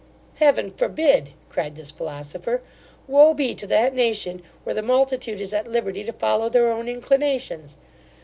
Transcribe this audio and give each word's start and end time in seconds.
'Heaven 0.37 0.71
forbid! 0.71 1.29
(cried 1.47 1.75
this 1.75 1.91
philosopher). 1.91 2.63
Woe 3.07 3.35
be 3.35 3.53
to 3.53 3.67
that 3.67 3.93
nation, 3.93 4.41
where 4.63 4.73
the 4.73 4.81
multitude 4.81 5.39
is 5.39 5.53
at 5.53 5.67
liberty 5.71 6.03
to 6.03 6.13
follow 6.13 6.49
their 6.49 6.71
own 6.71 6.87
inclinations! 6.89 7.77